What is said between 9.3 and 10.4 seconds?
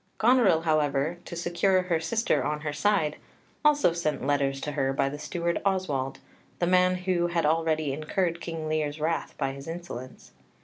by his insolence.